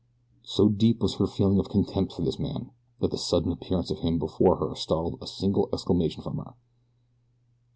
[0.45, 3.99] So deep was her feeling of contempt for this man, that the sudden appearance of
[3.99, 6.55] him before her startled a single exclamation from her.